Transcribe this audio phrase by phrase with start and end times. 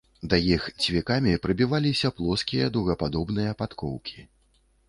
[0.29, 4.19] Да іх цвікамі прыбіваліся плоскія дугападобныя падкоўкі.